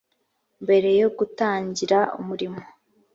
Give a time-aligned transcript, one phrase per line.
[0.63, 2.61] mbere yo gutangira umurimo